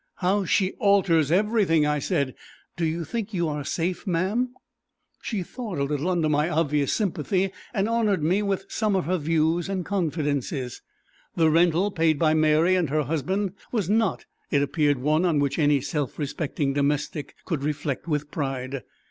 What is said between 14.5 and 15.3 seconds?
appeared, one